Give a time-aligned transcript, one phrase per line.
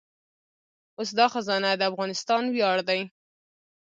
[0.97, 3.01] اوس دا خزانه د افغانستان ویاړ دی